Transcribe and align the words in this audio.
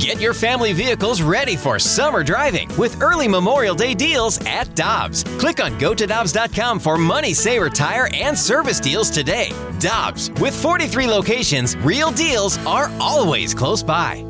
Get 0.00 0.18
your 0.18 0.32
family 0.32 0.72
vehicles 0.72 1.20
ready 1.20 1.56
for 1.56 1.78
summer 1.78 2.24
driving 2.24 2.74
with 2.78 3.02
early 3.02 3.28
Memorial 3.28 3.74
Day 3.74 3.92
deals 3.92 4.40
at 4.46 4.74
Dobbs. 4.74 5.24
Click 5.38 5.62
on 5.62 5.78
gotodobbs.com 5.78 6.80
for 6.80 6.96
money 6.96 7.34
saver 7.34 7.68
tire 7.68 8.08
and 8.14 8.36
service 8.36 8.80
deals 8.80 9.10
today. 9.10 9.52
Dobbs, 9.78 10.30
with 10.40 10.58
43 10.58 11.06
locations, 11.06 11.76
real 11.76 12.10
deals 12.12 12.56
are 12.64 12.90
always 12.98 13.52
close 13.52 13.82
by. 13.82 14.24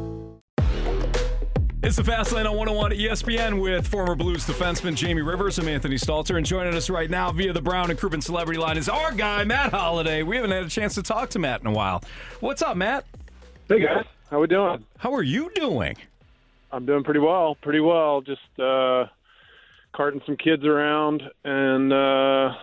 It's 1.85 1.95
the 1.95 2.05
Fast 2.05 2.33
Lane 2.33 2.49
on 2.49 2.57
101 2.57 2.91
ESPN 2.91 3.63
with 3.63 3.87
former 3.87 4.17
Blues 4.17 4.45
defenseman 4.45 4.97
Jamie 4.97 5.23
Rivers. 5.23 5.57
I'm 5.61 5.69
Anthony 5.69 5.95
Stalter, 5.95 6.37
and 6.37 6.45
joining 6.45 6.75
us 6.75 6.91
right 6.91 7.09
now 7.09 7.31
via 7.31 7.53
the 7.53 7.63
Brown 7.63 7.91
and 7.91 7.99
Crouppen 7.99 8.25
Celebrity 8.25 8.59
Line 8.59 8.77
is 8.77 8.89
our 8.89 9.13
guy, 9.13 9.45
Matt 9.45 9.71
Holliday. 9.71 10.25
We 10.25 10.35
haven't 10.35 10.51
had 10.51 10.65
a 10.65 10.69
chance 10.69 10.97
to 10.97 11.03
talk 11.05 11.31
to 11.31 11.39
Matt 11.39 11.61
in 11.61 11.69
a 11.69 11.73
while. 11.73 12.03
What's 12.41 12.61
up, 12.61 12.77
Matt? 12.77 13.07
Hey, 13.69 13.85
guys. 13.85 14.05
How 14.31 14.41
we 14.41 14.47
doing? 14.47 14.85
How 14.99 15.13
are 15.13 15.25
you 15.25 15.51
doing? 15.57 15.97
I'm 16.71 16.87
doing 16.87 17.03
pretty 17.03 17.19
well, 17.19 17.57
pretty 17.57 17.81
well. 17.81 18.21
Just 18.21 18.61
uh, 18.61 19.07
carting 19.93 20.21
some 20.25 20.37
kids 20.37 20.65
around 20.65 21.23
and, 21.45 21.93
uh, 21.93 22.55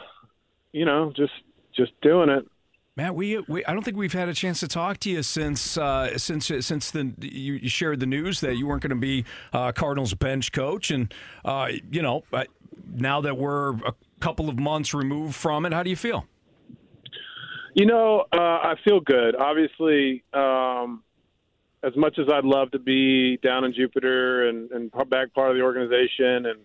you 0.71 0.85
know, 0.85 1.11
just 1.13 1.33
just 1.75 1.91
doing 2.01 2.29
it. 2.29 2.47
Matt, 2.95 3.15
we, 3.15 3.37
we 3.49 3.65
I 3.65 3.73
don't 3.73 3.83
think 3.83 3.97
we've 3.97 4.13
had 4.13 4.29
a 4.29 4.33
chance 4.33 4.61
to 4.61 4.67
talk 4.69 4.99
to 4.99 5.09
you 5.09 5.21
since 5.21 5.77
uh, 5.77 6.17
since 6.17 6.47
since 6.47 6.91
the 6.91 7.13
you, 7.19 7.55
you, 7.55 7.69
shared 7.69 7.99
the 7.99 8.05
news 8.05 8.39
that 8.39 8.55
you 8.55 8.65
weren't 8.65 8.81
going 8.81 8.89
to 8.89 8.95
be 8.95 9.25
uh, 9.51 9.73
Cardinals 9.73 10.13
bench 10.13 10.53
coach, 10.53 10.89
and 10.89 11.13
uh, 11.43 11.67
you 11.91 12.01
know 12.01 12.23
now 12.91 13.21
that 13.21 13.37
we're 13.37 13.75
a 13.85 13.93
couple 14.19 14.49
of 14.49 14.57
months 14.57 14.93
removed 14.93 15.35
from 15.35 15.65
it, 15.65 15.73
how 15.73 15.83
do 15.83 15.89
you 15.89 15.95
feel? 15.95 16.25
You 17.75 17.85
know, 17.85 18.25
uh, 18.33 18.37
I 18.39 18.75
feel 18.83 18.99
good. 18.99 19.35
Obviously, 19.35 20.23
um, 20.33 21.03
as 21.83 21.95
much 21.95 22.17
as 22.19 22.27
I'd 22.31 22.43
love 22.43 22.71
to 22.71 22.79
be 22.79 23.37
down 23.37 23.63
in 23.63 23.73
Jupiter 23.73 24.49
and, 24.49 24.71
and 24.71 24.91
back 25.09 25.33
part 25.33 25.51
of 25.51 25.57
the 25.57 25.63
organization, 25.63 26.45
and 26.47 26.59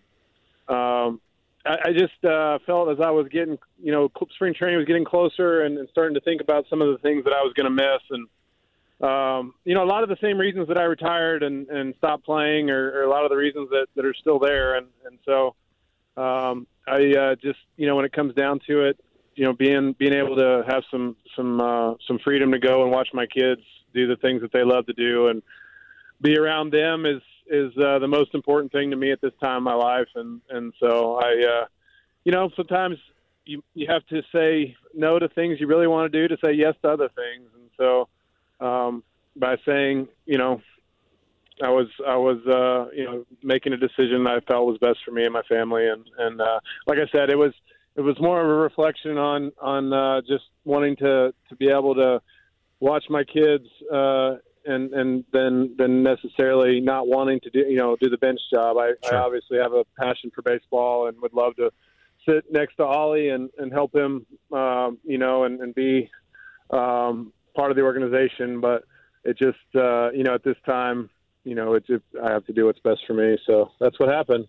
um, 0.69 1.21
I, 1.65 1.77
I 1.87 1.93
just 1.93 2.25
uh, 2.25 2.59
felt 2.67 2.89
as 2.91 2.99
I 3.01 3.11
was 3.11 3.29
getting, 3.29 3.59
you 3.83 3.93
know, 3.93 4.11
spring 4.35 4.55
training 4.55 4.79
was 4.79 4.87
getting 4.87 5.05
closer 5.05 5.63
and, 5.63 5.79
and 5.79 5.89
starting 5.91 6.15
to 6.15 6.21
think 6.21 6.41
about 6.41 6.67
some 6.69 6.83
of 6.83 6.89
the 6.89 6.99
things 6.99 7.25
that 7.25 7.33
I 7.33 7.43
was 7.43 7.53
going 7.55 7.67
to 7.67 7.71
miss. 7.71 8.03
And, 8.11 8.29
um, 9.09 9.55
you 9.65 9.75
know, 9.75 9.83
a 9.83 9.87
lot 9.87 10.03
of 10.03 10.09
the 10.09 10.17
same 10.21 10.39
reasons 10.39 10.69
that 10.69 10.79
I 10.79 10.85
retired 10.85 11.43
and, 11.43 11.69
and 11.69 11.95
stopped 11.99 12.25
playing 12.25 12.71
are 12.71 13.03
a 13.03 13.11
lot 13.11 13.25
of 13.25 13.31
the 13.31 13.37
reasons 13.37 13.71
that, 13.71 13.87
that 13.97 14.05
are 14.05 14.15
still 14.15 14.39
there. 14.39 14.77
And, 14.77 14.87
and 15.05 15.19
so 15.25 15.55
um, 16.17 16.67
I 16.87 17.13
uh, 17.13 17.35
just, 17.37 17.59
you 17.77 17.87
know, 17.87 17.97
when 17.97 18.05
it 18.05 18.13
comes 18.13 18.35
down 18.35 18.61
to 18.67 18.87
it, 18.87 18.99
you 19.35 19.45
know, 19.45 19.53
being 19.53 19.95
being 19.99 20.13
able 20.13 20.37
to 20.37 20.63
have 20.69 20.83
some 20.91 21.17
some 21.37 21.61
uh, 21.61 21.95
some 22.07 22.19
freedom 22.19 22.53
to 22.53 22.59
go 22.59 22.83
and 22.83 22.93
watch 22.93 23.09
my 23.13 23.27
kids 23.27 23.63
do 23.95 24.07
the 24.07 24.17
things 24.17 24.41
that 24.43 24.53
they 24.53 24.65
love 24.65 24.87
to 24.87 24.93
do 24.93 25.29
and 25.29 25.43
be 26.21 26.39
around 26.39 26.73
them 26.73 27.05
is 27.05 27.23
is 27.49 27.73
uh, 27.77 27.99
the 27.99 28.09
most 28.09 28.35
important 28.35 28.73
thing 28.73 28.91
to 28.91 28.97
me 28.97 29.11
at 29.13 29.21
this 29.21 29.33
time 29.41 29.59
in 29.59 29.63
my 29.65 29.75
life, 29.75 30.09
and 30.15 30.41
and 30.51 30.73
so 30.81 31.17
I, 31.17 31.63
uh, 31.63 31.67
you 32.25 32.33
know, 32.33 32.51
sometimes 32.57 32.97
you 33.45 33.63
you 33.75 33.87
have 33.89 34.07
to 34.07 34.23
say 34.33 34.77
no 34.95 35.19
to 35.19 35.29
things 35.29 35.61
you 35.61 35.67
really 35.67 35.87
want 35.87 36.11
to 36.11 36.21
do 36.21 36.35
to 36.35 36.41
say 36.45 36.53
yes 36.53 36.75
to 36.83 36.89
other 36.89 37.09
things, 37.09 37.49
and 37.55 37.71
so 37.77 38.09
um, 38.65 39.03
by 39.37 39.57
saying, 39.67 40.09
you 40.25 40.39
know, 40.39 40.63
I 41.63 41.69
was 41.69 41.89
I 42.07 42.17
was 42.17 42.39
uh, 42.47 42.95
you 42.95 43.05
know 43.05 43.27
making 43.43 43.73
a 43.73 43.77
decision 43.77 44.27
I 44.27 44.41
felt 44.41 44.67
was 44.67 44.79
best 44.79 44.99
for 45.05 45.11
me 45.11 45.25
and 45.25 45.33
my 45.33 45.43
family, 45.43 45.89
and 45.89 46.05
and 46.19 46.41
uh, 46.41 46.61
like 46.87 46.99
I 46.99 47.09
said, 47.11 47.29
it 47.29 47.39
was 47.39 47.53
it 47.97 48.01
was 48.01 48.17
more 48.21 48.41
of 48.41 48.49
a 48.49 48.55
reflection 48.55 49.19
on 49.19 49.53
on 49.61 49.93
uh, 49.93 50.21
just 50.23 50.45
wanting 50.65 50.97
to 50.97 51.35
to 51.49 51.57
be 51.57 51.69
able 51.69 51.95
to 51.95 52.21
watch 52.81 53.05
my 53.11 53.23
kids 53.25 53.67
uh, 53.93 54.37
and 54.65 54.93
and 54.93 55.25
then 55.33 55.75
then 55.77 56.03
necessarily 56.03 56.81
not 56.81 57.07
wanting 57.07 57.41
to 57.41 57.51
do 57.51 57.61
you 57.61 57.77
know 57.77 57.97
do 58.01 58.09
the 58.09 58.19
bench 58.19 58.41
job. 58.53 58.77
I, 58.79 58.93
sure. 59.05 59.17
I 59.17 59.21
obviously 59.21 59.59
have 59.59 59.73
a 59.73 59.85
passion 59.99 60.31
for 60.35 60.43
baseball 60.43 61.09
and 61.09 61.21
would 61.21 61.35
love 61.35 61.57
to 61.57 61.71
sit 62.29 62.45
next 62.51 62.77
to 62.77 62.85
Ollie 62.85 63.29
and 63.29 63.51
and 63.59 63.73
help 63.73 63.95
him 63.95 64.27
um, 64.53 64.99
you 65.05 65.19
know 65.19 65.45
and 65.45 65.61
and 65.61 65.75
be 65.75 66.11
um, 66.71 67.33
part 67.55 67.71
of 67.71 67.77
the 67.77 67.83
organization. 67.83 68.61
But 68.61 68.85
it 69.25 69.37
just 69.39 69.59
uh, 69.75 70.11
you 70.13 70.25
know 70.25 70.35
at 70.35 70.45
this 70.45 70.57
time 70.65 71.11
you 71.45 71.55
know 71.55 71.75
it's 71.75 71.91
it, 71.91 72.03
I 72.23 72.33
have 72.33 72.47
to 72.47 72.53
do 72.53 72.67
what's 72.67 72.81
best 72.81 73.01
for 73.07 73.15
me. 73.15 73.37
So 73.47 73.71
that's 73.81 73.99
what 74.01 74.09
happened. 74.09 74.47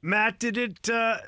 Matt, 0.00 0.38
did 0.38 0.56
it? 0.56 0.88
Uh 0.88 1.18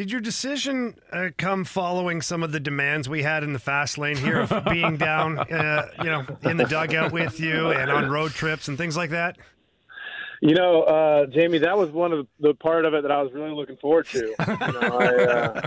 did 0.00 0.10
your 0.10 0.22
decision 0.22 0.98
uh, 1.12 1.28
come 1.36 1.62
following 1.62 2.22
some 2.22 2.42
of 2.42 2.52
the 2.52 2.58
demands 2.58 3.06
we 3.06 3.22
had 3.22 3.44
in 3.44 3.52
the 3.52 3.58
fast 3.58 3.98
lane 3.98 4.16
here 4.16 4.40
of 4.40 4.64
being 4.70 4.96
down, 4.96 5.38
uh, 5.38 5.88
you 5.98 6.08
know, 6.08 6.24
in 6.44 6.56
the 6.56 6.64
dugout 6.64 7.12
with 7.12 7.38
you 7.38 7.70
and 7.70 7.90
on 7.90 8.08
road 8.08 8.30
trips 8.30 8.68
and 8.68 8.78
things 8.78 8.96
like 8.96 9.10
that? 9.10 9.36
You 10.40 10.54
know, 10.54 10.84
uh, 10.84 11.26
Jamie, 11.26 11.58
that 11.58 11.76
was 11.76 11.90
one 11.90 12.14
of 12.14 12.26
the 12.38 12.54
part 12.54 12.86
of 12.86 12.94
it 12.94 13.02
that 13.02 13.10
I 13.10 13.20
was 13.20 13.30
really 13.34 13.50
looking 13.50 13.76
forward 13.76 14.06
to. 14.06 14.20
You 14.20 14.80
know, 14.80 14.98
I, 14.98 15.24
uh, 15.24 15.62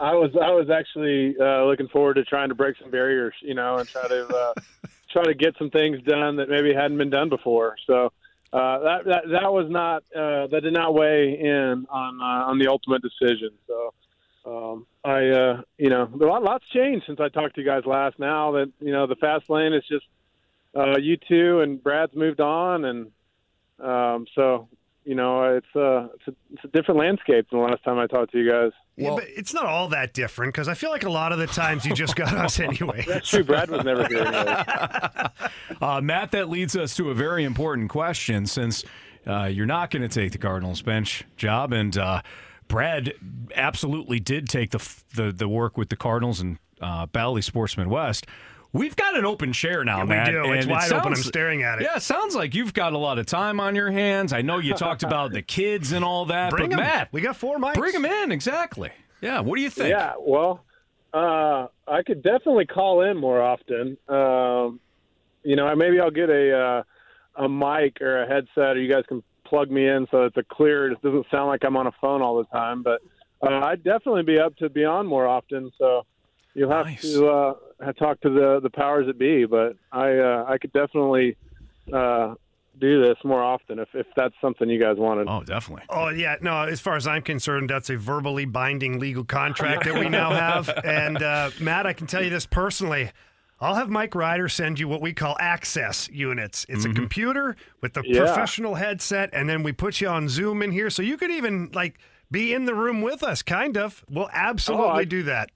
I 0.00 0.14
was 0.14 0.30
I 0.40 0.52
was 0.52 0.70
actually 0.70 1.34
uh, 1.40 1.64
looking 1.64 1.88
forward 1.88 2.14
to 2.14 2.24
trying 2.24 2.50
to 2.50 2.54
break 2.54 2.76
some 2.80 2.92
barriers, 2.92 3.34
you 3.40 3.54
know, 3.54 3.78
and 3.78 3.88
try 3.88 4.06
to 4.06 4.28
uh, 4.28 4.54
try 5.10 5.24
to 5.24 5.34
get 5.34 5.56
some 5.58 5.70
things 5.70 6.00
done 6.04 6.36
that 6.36 6.48
maybe 6.48 6.72
hadn't 6.72 6.98
been 6.98 7.10
done 7.10 7.28
before. 7.28 7.74
So 7.84 8.12
uh, 8.56 8.78
that, 8.78 9.04
that 9.04 9.22
that 9.32 9.52
was 9.52 9.66
not 9.68 10.02
uh, 10.16 10.46
that 10.46 10.62
did 10.62 10.72
not 10.72 10.94
weigh 10.94 11.38
in 11.38 11.86
on 11.90 12.20
uh, 12.22 12.50
on 12.50 12.58
the 12.58 12.68
ultimate 12.68 13.02
decision. 13.02 13.50
So 13.66 13.92
um, 14.46 14.86
I 15.04 15.28
uh, 15.28 15.62
you 15.76 15.90
know 15.90 16.08
a 16.10 16.24
lot 16.24 16.42
lots 16.42 16.64
changed 16.72 17.04
since 17.06 17.20
I 17.20 17.28
talked 17.28 17.56
to 17.56 17.60
you 17.60 17.66
guys 17.66 17.84
last. 17.84 18.18
Now 18.18 18.52
that 18.52 18.72
you 18.80 18.92
know 18.92 19.06
the 19.06 19.16
fast 19.16 19.50
lane 19.50 19.74
is 19.74 19.84
just 19.86 20.06
uh, 20.74 20.96
you 20.98 21.18
two 21.18 21.60
and 21.60 21.82
Brad's 21.82 22.14
moved 22.14 22.40
on, 22.40 22.86
and 22.86 23.10
um, 23.78 24.26
so 24.34 24.68
you 25.06 25.14
know, 25.14 25.44
it's 25.56 25.74
a, 25.76 26.10
it's 26.14 26.26
a, 26.26 26.34
it's 26.52 26.64
a 26.64 26.68
different 26.68 26.98
landscape 26.98 27.46
than 27.50 27.60
the 27.60 27.64
last 27.64 27.84
time 27.84 27.96
I 27.96 28.08
talked 28.08 28.32
to 28.32 28.38
you 28.38 28.50
guys. 28.50 28.72
Yeah, 28.96 29.10
well, 29.10 29.18
but 29.18 29.26
it's 29.28 29.54
not 29.54 29.66
all 29.66 29.88
that 29.90 30.12
different 30.12 30.52
because 30.52 30.66
I 30.66 30.74
feel 30.74 30.90
like 30.90 31.04
a 31.04 31.10
lot 31.10 31.30
of 31.30 31.38
the 31.38 31.46
times 31.46 31.84
you 31.84 31.94
just 31.94 32.16
got 32.16 32.34
us 32.34 32.58
anyway. 32.60 33.04
That's 33.06 33.28
true. 33.28 33.44
Brad 33.44 33.70
was 33.70 33.84
never 33.84 34.04
here. 34.08 34.24
uh, 35.80 36.00
Matt, 36.02 36.32
that 36.32 36.48
leads 36.48 36.76
us 36.76 36.96
to 36.96 37.10
a 37.10 37.14
very 37.14 37.44
important 37.44 37.88
question 37.88 38.46
since 38.46 38.84
uh, 39.28 39.44
you're 39.44 39.64
not 39.64 39.92
going 39.92 40.02
to 40.02 40.08
take 40.08 40.32
the 40.32 40.38
Cardinals 40.38 40.82
bench 40.82 41.22
job, 41.36 41.72
and 41.72 41.96
uh, 41.96 42.22
Brad 42.66 43.12
absolutely 43.54 44.18
did 44.18 44.48
take 44.48 44.72
the 44.72 44.96
the, 45.14 45.30
the 45.30 45.48
work 45.48 45.78
with 45.78 45.88
the 45.88 45.96
Cardinals 45.96 46.40
and 46.40 46.58
uh, 46.80 47.06
Bally 47.06 47.42
Sports 47.42 47.76
Midwest. 47.76 48.26
We've 48.72 48.96
got 48.96 49.16
an 49.16 49.24
open 49.24 49.52
chair 49.52 49.84
now, 49.84 49.98
yeah, 49.98 50.04
Matt. 50.04 50.26
We 50.26 50.32
do. 50.32 50.52
It's 50.52 50.66
wide 50.66 50.84
it 50.84 50.88
sounds, 50.88 51.00
open. 51.00 51.12
I'm 51.14 51.22
staring 51.22 51.62
at 51.62 51.80
it. 51.80 51.84
Yeah, 51.84 51.96
it 51.96 52.02
sounds 52.02 52.34
like 52.34 52.54
you've 52.54 52.74
got 52.74 52.92
a 52.92 52.98
lot 52.98 53.18
of 53.18 53.26
time 53.26 53.60
on 53.60 53.74
your 53.74 53.90
hands. 53.90 54.32
I 54.32 54.42
know 54.42 54.58
you 54.58 54.74
talked 54.74 55.02
about 55.04 55.32
the 55.32 55.42
kids 55.42 55.92
and 55.92 56.04
all 56.04 56.26
that, 56.26 56.50
bring 56.50 56.70
but 56.70 56.76
them. 56.76 56.84
Matt, 56.84 57.08
we 57.12 57.20
got 57.20 57.36
four 57.36 57.58
mics. 57.58 57.74
Bring 57.74 57.92
them 57.92 58.04
in. 58.04 58.32
Exactly. 58.32 58.90
Yeah. 59.20 59.40
What 59.40 59.56
do 59.56 59.62
you 59.62 59.70
think? 59.70 59.90
Yeah. 59.90 60.14
Well, 60.18 60.64
uh, 61.14 61.68
I 61.88 62.02
could 62.02 62.22
definitely 62.22 62.66
call 62.66 63.02
in 63.02 63.16
more 63.16 63.40
often. 63.40 63.96
Um, 64.08 64.80
you 65.42 65.56
know, 65.56 65.74
maybe 65.74 66.00
I'll 66.00 66.10
get 66.10 66.28
a 66.28 66.58
uh, 66.58 66.82
a 67.44 67.48
mic 67.48 68.00
or 68.00 68.22
a 68.22 68.26
headset, 68.26 68.76
or 68.76 68.80
you 68.80 68.92
guys 68.92 69.04
can 69.08 69.22
plug 69.44 69.70
me 69.70 69.88
in 69.88 70.06
so 70.10 70.24
it's 70.24 70.36
a 70.36 70.42
clear. 70.42 70.90
It 70.90 71.00
doesn't 71.02 71.26
sound 71.30 71.48
like 71.48 71.64
I'm 71.64 71.76
on 71.76 71.86
a 71.86 71.92
phone 72.00 72.20
all 72.20 72.36
the 72.38 72.44
time, 72.46 72.82
but 72.82 73.00
uh, 73.40 73.60
I'd 73.64 73.84
definitely 73.84 74.24
be 74.24 74.38
up 74.38 74.56
to 74.56 74.68
be 74.68 74.84
on 74.84 75.06
more 75.06 75.26
often. 75.26 75.70
So 75.78 76.04
you'll 76.54 76.70
have 76.70 76.86
nice. 76.86 77.02
to 77.02 77.26
uh, 77.28 77.54
talk 77.98 78.20
to 78.22 78.30
the 78.30 78.60
the 78.62 78.70
powers 78.70 79.06
that 79.06 79.18
be. 79.18 79.44
But 79.46 79.76
I 79.92 80.16
uh, 80.16 80.44
I 80.48 80.58
could 80.58 80.72
definitely 80.72 81.36
uh, 81.92 82.34
do 82.78 83.02
this 83.02 83.16
more 83.24 83.42
often 83.42 83.78
if, 83.78 83.88
if 83.94 84.06
that's 84.16 84.34
something 84.40 84.68
you 84.68 84.80
guys 84.80 84.96
wanted. 84.98 85.28
Oh, 85.28 85.42
definitely. 85.42 85.84
Oh, 85.88 86.08
yeah. 86.08 86.36
No, 86.40 86.62
as 86.62 86.80
far 86.80 86.96
as 86.96 87.06
I'm 87.06 87.22
concerned, 87.22 87.70
that's 87.70 87.90
a 87.90 87.96
verbally 87.96 88.44
binding 88.44 88.98
legal 88.98 89.24
contract 89.24 89.84
that 89.84 89.94
we 89.94 90.08
now 90.08 90.30
have. 90.30 90.68
And 90.86 91.22
uh, 91.22 91.50
Matt, 91.60 91.86
I 91.86 91.92
can 91.92 92.06
tell 92.06 92.22
you 92.22 92.30
this 92.30 92.46
personally. 92.46 93.10
I'll 93.60 93.74
have 93.74 93.88
Mike 93.88 94.14
Ryder 94.14 94.48
send 94.48 94.78
you 94.78 94.86
what 94.88 95.00
we 95.00 95.12
call 95.12 95.36
access 95.40 96.08
units. 96.10 96.66
It's 96.68 96.82
mm-hmm. 96.82 96.92
a 96.92 96.94
computer 96.94 97.56
with 97.80 97.94
the 97.94 98.02
yeah. 98.04 98.20
professional 98.20 98.74
headset, 98.74 99.30
and 99.32 99.48
then 99.48 99.62
we 99.62 99.72
put 99.72 100.00
you 100.00 100.08
on 100.08 100.28
Zoom 100.28 100.62
in 100.62 100.70
here, 100.70 100.90
so 100.90 101.02
you 101.02 101.16
could 101.16 101.30
even 101.30 101.70
like 101.72 101.98
be 102.30 102.52
in 102.52 102.66
the 102.66 102.74
room 102.74 103.00
with 103.00 103.22
us. 103.22 103.42
Kind 103.42 103.76
of. 103.76 104.04
We'll 104.10 104.28
absolutely 104.32 104.86
oh, 104.86 104.90
I, 104.90 105.04
do 105.04 105.22
that. 105.24 105.50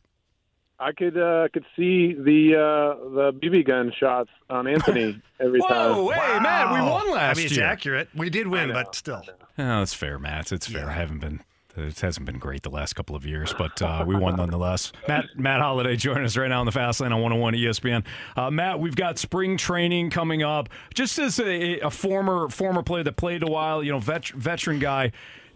I 0.80 0.92
could 0.92 1.16
uh, 1.16 1.48
could 1.52 1.66
see 1.76 2.14
the 2.14 2.56
uh, 2.56 3.10
the 3.10 3.32
BB 3.32 3.66
gun 3.66 3.92
shots 3.98 4.30
on 4.48 4.66
Anthony 4.66 5.20
every 5.40 5.60
Whoa, 5.60 5.68
time. 5.68 5.96
Whoa, 5.96 6.08
hey, 6.10 6.18
wow. 6.18 6.40
Matt, 6.40 6.72
we 6.72 6.80
won 6.80 7.10
last 7.12 7.36
I 7.36 7.38
mean, 7.38 7.46
it's 7.46 7.56
year. 7.56 7.66
accurate. 7.66 8.08
We 8.14 8.30
did 8.30 8.46
win, 8.46 8.68
know, 8.68 8.74
but 8.74 8.94
still. 8.94 9.22
Oh, 9.28 9.36
that's 9.56 9.92
fair, 9.92 10.18
Matt. 10.18 10.52
It's 10.52 10.66
fair. 10.66 10.82
Yeah. 10.82 10.88
I 10.88 10.92
haven't 10.92 11.18
been. 11.18 11.40
It 11.76 12.00
hasn't 12.00 12.26
been 12.26 12.38
great 12.38 12.62
the 12.62 12.70
last 12.70 12.94
couple 12.94 13.14
of 13.14 13.24
years, 13.24 13.54
but 13.56 13.80
uh, 13.80 14.04
we 14.06 14.16
won 14.16 14.36
nonetheless. 14.36 14.90
Matt 15.08 15.26
Matt 15.36 15.60
Holliday 15.60 15.96
joining 15.96 16.24
us 16.24 16.36
right 16.36 16.48
now 16.48 16.60
on 16.60 16.66
the 16.66 16.72
Fast 16.72 17.00
Lane 17.00 17.12
on 17.12 17.20
101 17.20 17.54
ESPN. 17.54 18.04
Uh, 18.36 18.50
Matt, 18.50 18.80
we've 18.80 18.96
got 18.96 19.18
spring 19.18 19.56
training 19.56 20.10
coming 20.10 20.42
up. 20.42 20.68
Just 20.94 21.18
as 21.18 21.38
a, 21.38 21.78
a 21.80 21.90
former 21.90 22.48
former 22.48 22.82
player 22.82 23.04
that 23.04 23.16
played 23.16 23.42
a 23.42 23.46
while, 23.46 23.84
you 23.84 23.92
know, 23.92 24.00
vet, 24.00 24.28
veteran 24.28 24.78
guy, 24.80 25.12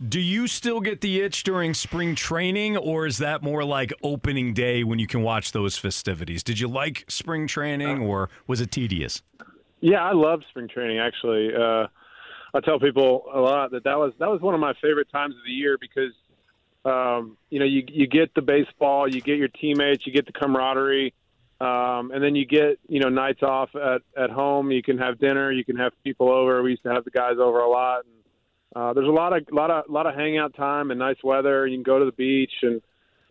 do 0.08 0.20
you 0.20 0.46
still 0.46 0.80
get 0.80 1.00
the 1.00 1.20
itch 1.20 1.42
during 1.44 1.74
spring 1.74 2.14
training, 2.14 2.76
or 2.76 3.06
is 3.06 3.18
that 3.18 3.42
more 3.42 3.64
like 3.64 3.92
opening 4.02 4.54
day 4.54 4.84
when 4.84 4.98
you 4.98 5.06
can 5.06 5.22
watch 5.22 5.52
those 5.52 5.76
festivities? 5.76 6.42
Did 6.42 6.58
you 6.58 6.68
like 6.68 7.04
spring 7.08 7.46
training, 7.46 8.02
or 8.02 8.30
was 8.46 8.60
it 8.60 8.70
tedious? 8.70 9.22
Yeah, 9.80 10.02
I 10.02 10.12
love 10.12 10.40
spring 10.48 10.68
training. 10.68 10.98
Actually, 10.98 11.54
uh, 11.54 11.86
I 12.54 12.60
tell 12.64 12.78
people 12.80 13.24
a 13.32 13.40
lot 13.40 13.70
that 13.72 13.84
that 13.84 13.98
was 13.98 14.12
that 14.18 14.28
was 14.28 14.40
one 14.40 14.54
of 14.54 14.60
my 14.60 14.72
favorite 14.80 15.10
times 15.10 15.34
of 15.34 15.42
the 15.44 15.52
year 15.52 15.76
because 15.78 16.12
um, 16.84 17.36
you 17.50 17.58
know 17.58 17.66
you 17.66 17.84
you 17.88 18.06
get 18.06 18.34
the 18.34 18.42
baseball, 18.42 19.08
you 19.08 19.20
get 19.20 19.38
your 19.38 19.48
teammates, 19.48 20.06
you 20.06 20.12
get 20.12 20.26
the 20.26 20.32
camaraderie, 20.32 21.12
um, 21.60 22.10
and 22.12 22.22
then 22.22 22.34
you 22.34 22.46
get 22.46 22.78
you 22.88 23.00
know 23.00 23.08
nights 23.08 23.42
off 23.42 23.70
at 23.74 24.02
at 24.16 24.30
home. 24.30 24.70
You 24.70 24.82
can 24.82 24.98
have 24.98 25.18
dinner, 25.18 25.52
you 25.52 25.64
can 25.64 25.76
have 25.76 25.92
people 26.02 26.30
over. 26.30 26.62
We 26.62 26.70
used 26.70 26.82
to 26.84 26.92
have 26.92 27.04
the 27.04 27.10
guys 27.10 27.36
over 27.38 27.58
a 27.60 27.68
lot. 27.68 28.04
And, 28.04 28.14
uh, 28.74 28.92
there's 28.92 29.08
a 29.08 29.12
lot 29.12 29.36
of 29.36 29.46
lot 29.52 29.70
of 29.70 29.84
lot 29.88 30.06
of 30.06 30.14
hangout 30.14 30.54
time 30.54 30.90
and 30.90 30.98
nice 30.98 31.16
weather. 31.22 31.66
You 31.66 31.76
can 31.76 31.82
go 31.82 31.98
to 31.98 32.04
the 32.04 32.12
beach, 32.12 32.52
and 32.62 32.82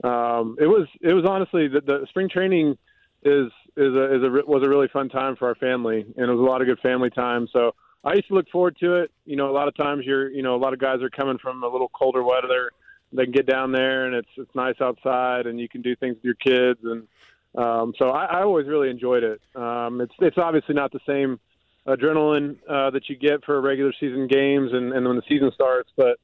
um, 0.04 0.58
it 0.60 0.68
was 0.68 0.88
it 1.02 1.14
was 1.14 1.26
honestly 1.28 1.68
the, 1.68 1.82
the 1.82 2.06
spring 2.10 2.30
training 2.30 2.78
is 3.24 3.52
is 3.76 3.96
a, 3.96 4.16
is 4.16 4.24
a 4.24 4.30
was 4.48 4.64
a 4.66 4.70
really 4.70 4.88
fun 4.88 5.10
time 5.10 5.36
for 5.36 5.48
our 5.48 5.56
family, 5.56 6.02
and 6.02 6.30
it 6.30 6.34
was 6.34 6.40
a 6.40 6.50
lot 6.50 6.62
of 6.62 6.68
good 6.68 6.80
family 6.80 7.10
time. 7.10 7.48
So 7.52 7.74
I 8.04 8.14
used 8.14 8.28
to 8.30 8.36
look 8.36 8.50
forward 8.50 8.78
to 8.80 8.96
it. 9.02 9.12
You 9.26 9.36
know, 9.36 9.50
a 9.50 9.56
lot 9.56 9.68
of 9.68 9.76
times 9.76 10.06
you're 10.06 10.30
you 10.30 10.44
know 10.44 10.56
a 10.56 10.62
lot 10.62 10.74
of 10.74 10.80
guys 10.80 11.02
are 11.02 11.10
coming 11.10 11.38
from 11.38 11.64
a 11.64 11.68
little 11.68 11.90
colder 11.90 12.24
weather. 12.24 12.72
They 13.12 13.26
can 13.26 13.32
get 13.32 13.46
down 13.46 13.72
there, 13.72 14.06
and 14.06 14.16
it's 14.16 14.30
it's 14.38 14.56
nice 14.56 14.76
outside, 14.80 15.46
and 15.46 15.60
you 15.60 15.68
can 15.68 15.82
do 15.82 15.96
things 15.96 16.16
with 16.16 16.24
your 16.24 16.36
kids, 16.36 16.80
and 16.84 17.08
um, 17.56 17.94
so 18.00 18.10
I, 18.10 18.26
I 18.26 18.42
always 18.44 18.68
really 18.68 18.90
enjoyed 18.90 19.24
it. 19.24 19.42
Um, 19.56 20.02
it's 20.02 20.14
it's 20.20 20.38
obviously 20.38 20.74
not 20.74 20.92
the 20.92 21.02
same 21.06 21.40
adrenaline 21.88 22.58
uh, 22.70 22.90
that 22.92 23.10
you 23.10 23.16
get 23.16 23.44
for 23.44 23.60
regular 23.62 23.94
season 24.00 24.28
games 24.28 24.72
and, 24.74 24.94
and 24.94 25.08
when 25.08 25.16
the 25.16 25.24
season 25.28 25.52
starts. 25.54 25.90
But 25.96 26.18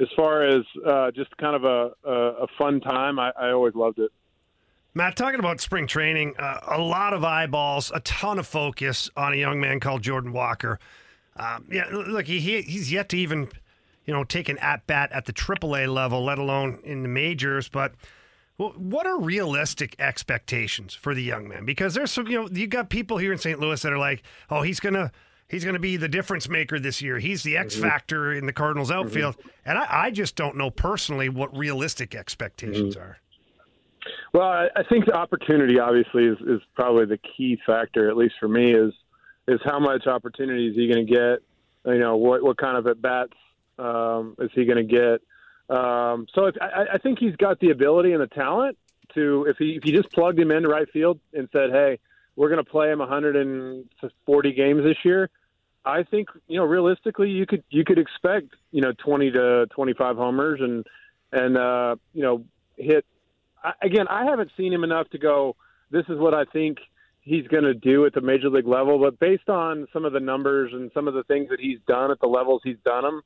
as 0.00 0.08
far 0.16 0.46
as 0.46 0.64
uh, 0.86 1.10
just 1.10 1.36
kind 1.36 1.56
of 1.56 1.64
a, 1.64 2.08
a, 2.08 2.44
a 2.44 2.46
fun 2.58 2.80
time, 2.80 3.18
I, 3.18 3.32
I, 3.38 3.50
always 3.50 3.74
loved 3.74 3.98
it. 3.98 4.10
Matt, 4.94 5.16
talking 5.16 5.38
about 5.38 5.60
spring 5.60 5.86
training, 5.86 6.34
uh, 6.38 6.60
a 6.66 6.80
lot 6.80 7.12
of 7.12 7.22
eyeballs, 7.22 7.92
a 7.94 8.00
ton 8.00 8.38
of 8.38 8.46
focus 8.46 9.10
on 9.16 9.32
a 9.32 9.36
young 9.36 9.60
man 9.60 9.78
called 9.78 10.02
Jordan 10.02 10.32
Walker. 10.32 10.78
Um, 11.36 11.66
yeah, 11.70 11.86
look, 11.92 12.26
he, 12.26 12.40
he's 12.62 12.90
yet 12.90 13.08
to 13.10 13.16
even, 13.16 13.48
you 14.04 14.12
know, 14.12 14.24
take 14.24 14.48
an 14.48 14.58
at 14.58 14.86
bat 14.86 15.12
at 15.12 15.26
the 15.26 15.32
AAA 15.32 15.92
level, 15.92 16.24
let 16.24 16.38
alone 16.38 16.80
in 16.82 17.02
the 17.02 17.08
majors. 17.08 17.68
But 17.68 17.92
well, 18.60 18.74
what 18.76 19.06
are 19.06 19.18
realistic 19.18 19.96
expectations 19.98 20.92
for 20.92 21.14
the 21.14 21.22
young 21.22 21.48
man? 21.48 21.64
Because 21.64 21.94
there's 21.94 22.10
some, 22.10 22.26
you 22.26 22.42
know, 22.42 22.48
you 22.52 22.66
got 22.66 22.90
people 22.90 23.16
here 23.16 23.32
in 23.32 23.38
St. 23.38 23.58
Louis 23.58 23.80
that 23.80 23.90
are 23.90 23.98
like, 23.98 24.22
oh, 24.50 24.60
he's 24.60 24.80
gonna 24.80 25.10
he's 25.48 25.64
gonna 25.64 25.78
be 25.78 25.96
the 25.96 26.10
difference 26.10 26.46
maker 26.46 26.78
this 26.78 27.00
year. 27.00 27.18
He's 27.18 27.42
the 27.42 27.56
X 27.56 27.74
mm-hmm. 27.74 27.84
factor 27.84 28.34
in 28.34 28.44
the 28.44 28.52
Cardinals 28.52 28.90
outfield, 28.90 29.38
mm-hmm. 29.38 29.48
and 29.64 29.78
I, 29.78 29.86
I, 29.88 30.10
just 30.10 30.36
don't 30.36 30.58
know 30.58 30.70
personally 30.70 31.30
what 31.30 31.56
realistic 31.56 32.14
expectations 32.14 32.96
mm-hmm. 32.96 33.02
are. 33.02 33.16
Well, 34.34 34.46
I, 34.46 34.68
I 34.76 34.82
think 34.82 35.06
the 35.06 35.14
opportunity 35.14 35.78
obviously 35.78 36.26
is, 36.26 36.36
is 36.46 36.60
probably 36.74 37.06
the 37.06 37.18
key 37.18 37.58
factor, 37.64 38.10
at 38.10 38.16
least 38.18 38.34
for 38.38 38.48
me, 38.48 38.74
is 38.74 38.92
is 39.48 39.58
how 39.64 39.80
much 39.80 40.06
opportunity 40.06 40.68
is 40.68 40.76
he 40.76 40.86
going 40.86 41.06
to 41.06 41.10
get? 41.10 41.38
You 41.90 41.98
know, 41.98 42.18
what 42.18 42.42
what 42.42 42.58
kind 42.58 42.76
of 42.76 42.86
at 42.86 43.00
bats 43.00 43.32
um, 43.78 44.36
is 44.38 44.50
he 44.54 44.66
going 44.66 44.76
to 44.76 44.84
get? 44.84 45.22
Um, 45.70 46.26
so 46.34 46.46
if, 46.46 46.56
I, 46.60 46.94
I 46.94 46.98
think 46.98 47.20
he's 47.20 47.36
got 47.36 47.60
the 47.60 47.70
ability 47.70 48.12
and 48.12 48.20
the 48.20 48.26
talent 48.26 48.76
to 49.14 49.46
if 49.48 49.56
he 49.56 49.76
if 49.76 49.84
you 49.84 49.96
just 49.96 50.12
plugged 50.12 50.38
him 50.38 50.50
into 50.50 50.68
right 50.68 50.90
field 50.90 51.20
and 51.32 51.48
said, 51.52 51.70
"Hey, 51.70 52.00
we're 52.34 52.48
going 52.48 52.62
to 52.62 52.68
play 52.68 52.90
him 52.90 52.98
140 52.98 54.52
games 54.52 54.82
this 54.82 54.96
year," 55.04 55.30
I 55.84 56.02
think 56.02 56.28
you 56.48 56.58
know 56.58 56.64
realistically 56.64 57.30
you 57.30 57.46
could 57.46 57.62
you 57.70 57.84
could 57.84 57.98
expect 57.98 58.48
you 58.72 58.82
know 58.82 58.92
20 58.98 59.30
to 59.30 59.66
25 59.66 60.16
homers 60.16 60.60
and 60.60 60.84
and 61.32 61.56
uh, 61.56 61.96
you 62.12 62.22
know 62.22 62.44
hit. 62.76 63.06
I, 63.62 63.72
again, 63.82 64.08
I 64.08 64.24
haven't 64.24 64.50
seen 64.56 64.72
him 64.72 64.82
enough 64.82 65.08
to 65.10 65.18
go. 65.18 65.54
This 65.90 66.04
is 66.08 66.18
what 66.18 66.34
I 66.34 66.44
think 66.46 66.78
he's 67.20 67.46
going 67.46 67.64
to 67.64 67.74
do 67.74 68.06
at 68.06 68.14
the 68.14 68.20
major 68.20 68.48
league 68.48 68.66
level, 68.66 68.98
but 68.98 69.20
based 69.20 69.48
on 69.48 69.86
some 69.92 70.04
of 70.04 70.12
the 70.12 70.20
numbers 70.20 70.72
and 70.72 70.90
some 70.94 71.06
of 71.06 71.14
the 71.14 71.22
things 71.24 71.50
that 71.50 71.60
he's 71.60 71.78
done 71.86 72.10
at 72.10 72.18
the 72.18 72.26
levels 72.26 72.62
he's 72.64 72.78
done 72.84 73.04
them 73.04 73.22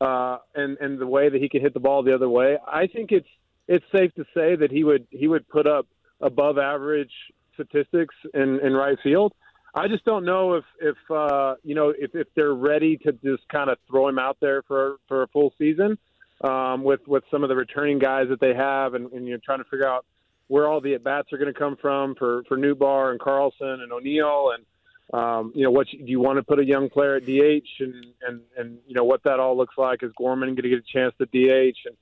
uh, 0.00 0.38
and 0.54 0.76
and 0.78 0.98
the 0.98 1.06
way 1.06 1.28
that 1.28 1.40
he 1.40 1.48
can 1.48 1.60
hit 1.60 1.74
the 1.74 1.80
ball 1.80 2.02
the 2.02 2.14
other 2.14 2.28
way, 2.28 2.58
I 2.66 2.86
think 2.86 3.12
it's 3.12 3.28
it's 3.68 3.84
safe 3.94 4.12
to 4.14 4.24
say 4.34 4.56
that 4.56 4.70
he 4.70 4.84
would 4.84 5.06
he 5.10 5.28
would 5.28 5.48
put 5.48 5.66
up 5.66 5.86
above 6.20 6.58
average 6.58 7.12
statistics 7.54 8.14
in, 8.32 8.60
in 8.60 8.72
right 8.72 8.98
field. 9.02 9.32
I 9.74 9.88
just 9.88 10.04
don't 10.04 10.24
know 10.24 10.54
if 10.54 10.64
if 10.80 10.96
uh, 11.10 11.54
you 11.62 11.74
know 11.74 11.92
if, 11.96 12.14
if 12.14 12.28
they're 12.34 12.54
ready 12.54 12.96
to 12.98 13.12
just 13.12 13.48
kind 13.48 13.70
of 13.70 13.78
throw 13.88 14.08
him 14.08 14.18
out 14.18 14.36
there 14.40 14.62
for 14.62 14.96
for 15.08 15.22
a 15.22 15.28
full 15.28 15.52
season 15.58 15.98
um, 16.42 16.84
with 16.84 17.00
with 17.06 17.24
some 17.30 17.42
of 17.42 17.48
the 17.48 17.56
returning 17.56 17.98
guys 17.98 18.28
that 18.28 18.40
they 18.40 18.54
have, 18.54 18.94
and, 18.94 19.10
and 19.12 19.26
you're 19.26 19.38
trying 19.38 19.58
to 19.58 19.64
figure 19.64 19.88
out 19.88 20.04
where 20.48 20.68
all 20.68 20.80
the 20.80 20.94
at 20.94 21.02
bats 21.02 21.32
are 21.32 21.38
going 21.38 21.52
to 21.52 21.58
come 21.58 21.76
from 21.80 22.14
for 22.14 22.44
for 22.44 22.56
Nootbaar 22.56 23.10
and 23.10 23.20
Carlson 23.20 23.80
and 23.80 23.92
O'Neill 23.92 24.52
and 24.54 24.64
um, 25.12 25.52
you 25.54 25.64
know, 25.64 25.70
what 25.70 25.86
do 25.88 25.98
you 25.98 26.20
want 26.20 26.38
to 26.38 26.42
put 26.42 26.58
a 26.58 26.64
young 26.64 26.88
player 26.88 27.16
at 27.16 27.26
DH, 27.26 27.68
and 27.80 28.06
and 28.26 28.40
and 28.56 28.78
you 28.86 28.94
know 28.94 29.04
what 29.04 29.22
that 29.24 29.38
all 29.38 29.56
looks 29.56 29.74
like? 29.76 30.02
Is 30.02 30.12
Gorman 30.16 30.48
going 30.54 30.62
to 30.62 30.68
get 30.68 30.78
a 30.78 30.92
chance 30.92 31.14
to 31.18 31.26
DH? 31.26 31.76
And 31.84 31.96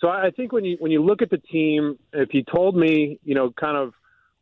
so 0.00 0.08
I 0.08 0.30
think 0.30 0.52
when 0.52 0.64
you 0.64 0.76
when 0.78 0.92
you 0.92 1.02
look 1.02 1.22
at 1.22 1.30
the 1.30 1.38
team, 1.38 1.98
if 2.12 2.34
you 2.34 2.42
told 2.42 2.76
me, 2.76 3.18
you 3.24 3.34
know, 3.34 3.50
kind 3.50 3.76
of 3.76 3.94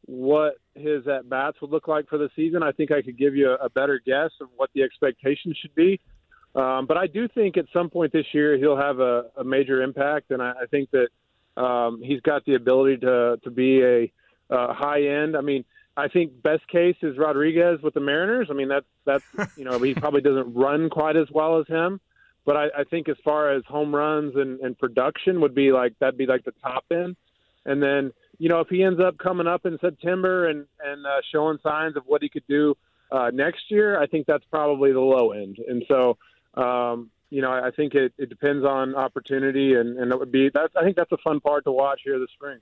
what 0.07 0.55
his 0.75 1.07
at 1.07 1.29
bats 1.29 1.61
would 1.61 1.71
look 1.71 1.87
like 1.87 2.09
for 2.09 2.19
the 2.19 2.29
season, 2.35 2.63
I 2.63 2.73
think 2.73 2.91
I 2.91 3.03
could 3.03 3.17
give 3.17 3.37
you 3.37 3.51
a, 3.51 3.67
a 3.67 3.71
better 3.71 4.01
guess 4.05 4.31
of 4.41 4.49
what 4.57 4.71
the 4.75 4.83
expectations 4.83 5.57
should 5.61 5.75
be. 5.75 6.01
Um, 6.55 6.87
but 6.87 6.97
I 6.97 7.07
do 7.07 7.29
think 7.29 7.57
at 7.57 7.67
some 7.73 7.89
point 7.89 8.13
this 8.13 8.27
year 8.33 8.59
he'll 8.59 8.77
have 8.77 8.99
a, 8.99 9.27
a 9.37 9.45
major 9.45 9.81
impact, 9.81 10.33
and 10.33 10.43
I, 10.43 10.53
I 10.63 10.67
think 10.71 10.91
that 10.91 11.61
um, 11.61 12.03
he's 12.03 12.21
got 12.21 12.45
the 12.45 12.55
ability 12.55 12.99
to 12.99 13.39
to 13.45 13.51
be 13.51 13.83
a, 13.83 14.13
a 14.51 14.75
high 14.75 15.03
end. 15.03 15.37
I 15.37 15.41
mean 15.41 15.65
I 15.97 16.09
think 16.09 16.43
best 16.43 16.67
case 16.69 16.97
is 17.03 17.19
Rodriguez 17.19 17.81
with 17.83 17.95
the 17.95 18.01
Mariners. 18.01 18.49
I 18.51 18.55
mean, 18.55 18.69
that's 18.69 18.87
that's 19.05 19.25
you 19.57 19.65
know 19.65 19.79
he 19.79 19.95
probably 19.95 20.21
doesn't 20.21 20.55
run 20.55 20.91
quite 20.91 21.17
as 21.17 21.29
well 21.31 21.59
as 21.61 21.67
him, 21.67 22.01
but 22.45 22.57
I, 22.57 22.67
I 22.79 22.85
think 22.85 23.09
as 23.09 23.17
far 23.25 23.53
as 23.53 23.63
home 23.67 23.95
runs 23.95 24.35
and, 24.37 24.61
and 24.61 24.79
production 24.79 25.41
would 25.41 25.55
be 25.55 25.73
like 25.73 25.95
that'd 25.99 26.19
be 26.19 26.27
like 26.27 26.45
the 26.45 26.55
top 26.63 26.85
end, 26.91 27.17
and 27.67 27.83
then 27.83 28.13
you 28.39 28.49
know 28.49 28.61
if 28.61 28.69
he 28.69 28.83
ends 28.83 29.01
up 29.01 29.19
coming 29.19 29.47
up 29.47 29.67
in 29.67 29.79
September 29.81 30.49
and 30.49 30.67
and 30.85 31.07
uh, 31.07 31.21
showing 31.31 31.59
signs 31.63 31.97
of 31.97 32.05
what 32.07 32.23
he 32.23 32.29
could 32.29 32.47
do 32.49 32.75
uh, 33.11 33.31
next 33.33 33.71
year, 33.71 34.01
I 34.01 34.07
think 34.07 34.27
that's 34.27 34.45
probably 34.51 34.93
the 34.93 35.01
low 35.01 35.33
end, 35.33 35.59
and 35.67 35.85
so. 35.89 36.17
Um, 36.55 37.11
you 37.31 37.41
know, 37.41 37.51
I 37.51 37.71
think 37.75 37.95
it, 37.95 38.13
it 38.19 38.29
depends 38.29 38.63
on 38.63 38.95
opportunity, 38.95 39.73
and, 39.73 39.99
and 39.99 40.13
it 40.13 40.19
would 40.19 40.31
be 40.31 40.51
that's 40.53 40.77
I 40.77 40.83
think 40.83 40.97
that's 40.97 41.13
a 41.13 41.17
fun 41.17 41.41
part 41.41 41.65
to 41.65 41.73
watch 41.73 42.03
here 42.05 42.19
this 42.19 42.29
spring. 42.35 42.59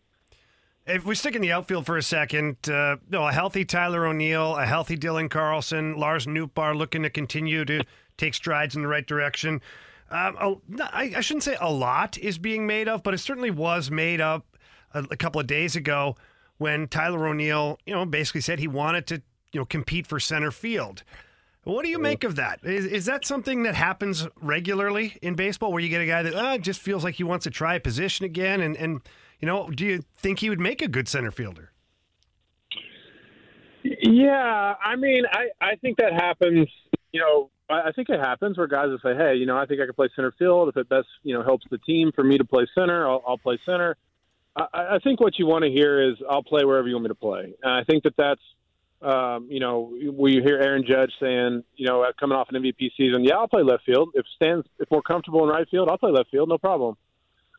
If 0.90 1.04
we 1.04 1.14
stick 1.14 1.36
in 1.36 1.42
the 1.42 1.52
outfield 1.52 1.86
for 1.86 1.96
a 1.96 2.02
second, 2.02 2.56
uh, 2.68 2.96
no, 3.08 3.26
a 3.26 3.32
healthy 3.32 3.64
Tyler 3.64 4.06
O'Neill, 4.06 4.56
a 4.56 4.66
healthy 4.66 4.96
Dylan 4.96 5.30
Carlson, 5.30 5.96
Lars 5.96 6.26
Nootbaar 6.26 6.76
looking 6.76 7.04
to 7.04 7.10
continue 7.10 7.64
to 7.64 7.84
take 8.16 8.34
strides 8.34 8.74
in 8.74 8.82
the 8.82 8.88
right 8.88 9.06
direction. 9.06 9.60
Um, 10.10 10.60
I, 10.80 11.12
I, 11.16 11.20
shouldn't 11.20 11.44
say 11.44 11.56
a 11.60 11.70
lot 11.70 12.18
is 12.18 12.36
being 12.36 12.66
made 12.66 12.88
of, 12.88 13.04
but 13.04 13.14
it 13.14 13.18
certainly 13.18 13.52
was 13.52 13.92
made 13.92 14.20
up 14.20 14.56
a, 14.92 15.04
a 15.12 15.16
couple 15.16 15.40
of 15.40 15.46
days 15.46 15.76
ago 15.76 16.16
when 16.58 16.88
Tyler 16.88 17.28
O'Neill, 17.28 17.78
you 17.86 17.94
know, 17.94 18.04
basically 18.04 18.40
said 18.40 18.58
he 18.58 18.66
wanted 18.66 19.06
to, 19.06 19.22
you 19.52 19.60
know, 19.60 19.64
compete 19.64 20.08
for 20.08 20.18
center 20.18 20.50
field. 20.50 21.04
What 21.62 21.84
do 21.84 21.90
you 21.90 21.98
make 21.98 22.24
of 22.24 22.36
that? 22.36 22.58
Is, 22.64 22.86
is 22.86 23.04
that 23.04 23.24
something 23.24 23.62
that 23.62 23.76
happens 23.76 24.26
regularly 24.40 25.16
in 25.22 25.36
baseball 25.36 25.72
where 25.72 25.82
you 25.82 25.88
get 25.88 26.00
a 26.00 26.06
guy 26.06 26.22
that 26.22 26.34
uh, 26.34 26.58
just 26.58 26.80
feels 26.80 27.04
like 27.04 27.14
he 27.14 27.24
wants 27.24 27.44
to 27.44 27.50
try 27.50 27.76
a 27.76 27.80
position 27.80 28.24
again 28.24 28.60
and, 28.60 28.76
and 28.76 29.02
you 29.40 29.46
know, 29.46 29.70
do 29.70 29.84
you 29.84 30.04
think 30.16 30.40
he 30.40 30.50
would 30.50 30.60
make 30.60 30.82
a 30.82 30.88
good 30.88 31.08
center 31.08 31.30
fielder? 31.30 31.72
Yeah, 33.82 34.74
I 34.82 34.96
mean, 34.96 35.24
I, 35.30 35.48
I 35.60 35.76
think 35.76 35.98
that 35.98 36.12
happens. 36.12 36.68
You 37.12 37.20
know, 37.20 37.50
I 37.70 37.92
think 37.92 38.08
it 38.10 38.20
happens 38.20 38.58
where 38.58 38.66
guys 38.66 38.88
will 38.88 38.98
say, 39.02 39.16
"Hey, 39.16 39.36
you 39.36 39.46
know, 39.46 39.56
I 39.56 39.64
think 39.64 39.80
I 39.80 39.86
can 39.86 39.94
play 39.94 40.08
center 40.14 40.32
field. 40.38 40.68
If 40.68 40.76
it 40.76 40.88
best, 40.88 41.06
you 41.22 41.34
know, 41.34 41.42
helps 41.42 41.64
the 41.70 41.78
team 41.78 42.12
for 42.14 42.22
me 42.22 42.36
to 42.36 42.44
play 42.44 42.66
center, 42.76 43.08
I'll, 43.08 43.22
I'll 43.26 43.38
play 43.38 43.58
center." 43.64 43.96
I, 44.56 44.66
I 44.74 44.98
think 45.02 45.20
what 45.20 45.38
you 45.38 45.46
want 45.46 45.64
to 45.64 45.70
hear 45.70 46.10
is, 46.10 46.16
"I'll 46.28 46.42
play 46.42 46.64
wherever 46.64 46.88
you 46.88 46.94
want 46.94 47.04
me 47.04 47.08
to 47.08 47.14
play." 47.14 47.54
And 47.62 47.72
I 47.72 47.84
think 47.84 48.02
that 48.04 48.14
that's, 48.18 48.40
um, 49.00 49.46
you 49.50 49.60
know, 49.60 49.92
we 50.12 50.40
hear 50.44 50.58
Aaron 50.58 50.84
Judge 50.86 51.12
saying, 51.20 51.64
you 51.76 51.86
know, 51.86 52.04
coming 52.18 52.36
off 52.36 52.48
an 52.50 52.62
MVP 52.62 52.90
season, 52.96 53.24
"Yeah, 53.24 53.36
I'll 53.36 53.48
play 53.48 53.62
left 53.62 53.84
field. 53.84 54.10
If 54.14 54.26
Stan's 54.36 54.64
if 54.78 54.90
more 54.90 55.02
comfortable 55.02 55.42
in 55.44 55.48
right 55.48 55.68
field, 55.70 55.88
I'll 55.88 55.98
play 55.98 56.10
left 56.10 56.30
field, 56.30 56.48
no 56.48 56.58
problem." 56.58 56.96